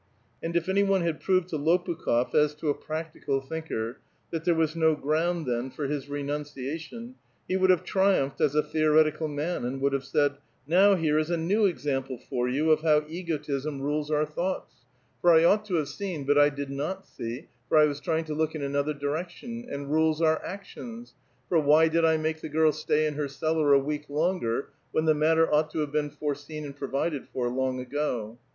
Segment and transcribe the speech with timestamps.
[0.41, 3.99] "And if any one had proved to Lopukh6f, as to a practical thinker,
[4.31, 7.13] that there was no ground then for his renunciation,
[7.47, 10.37] he would have tri umphed as a theoretical man, and would have said:"
[10.67, 14.65] Now here is a new example for you of how egotism rules our A VITAL
[15.21, 15.21] QUESTION.
[15.21, 17.85] 133 thoughts (for I ought to have seen, but I did not see, for I
[17.85, 21.13] was trying to look in another direction), and rules our ac tions;
[21.47, 25.05] for why did I make the girl stay in her' cellar' a week longer, when
[25.05, 28.39] the matter ought to have been foreseen and pro vided for long ago